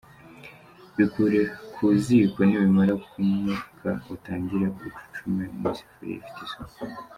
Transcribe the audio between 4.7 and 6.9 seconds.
ucucume mu isafuriya ifite isuku.